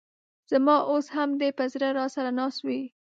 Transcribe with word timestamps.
ز 0.49 0.51
ما 0.65 0.77
اوس 0.91 1.05
هم 1.15 1.29
دي 1.39 1.49
په 1.57 1.63
زړه 1.73 1.87
راسره 1.99 2.31
ناست 2.39 2.59
وې 2.67 2.81